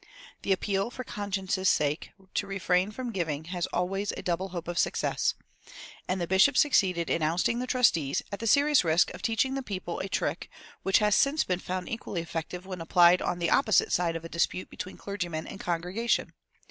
[0.41, 4.79] The appeal, for conscience' sake, to refrain from giving has always a double hope of
[4.79, 5.35] success.
[6.07, 9.61] And the bishop succeeded in ousting the trustees, at the serious risk of teaching the
[9.61, 10.49] people a trick
[10.81, 14.27] which has since been found equally effective when applied on the opposite side of a
[14.29, 16.33] dispute between clergyman and congregation.